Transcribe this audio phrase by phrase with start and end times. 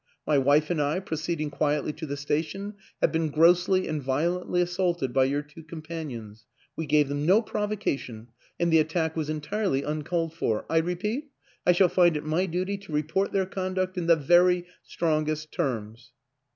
[0.25, 4.59] My wife and I, pro ceeding quietly to the station, have been grossly and violently
[4.59, 6.47] assaulted by your two companions.
[6.75, 8.29] We gave them no provocation,
[8.59, 10.65] and the attack was entirely uncalled for.
[10.71, 11.29] I repeat,
[11.67, 15.51] I shall feel it my duty to report their conduct in the very strong est
[15.51, 16.11] terms."